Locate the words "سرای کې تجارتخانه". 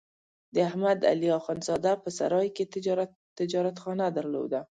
2.17-4.05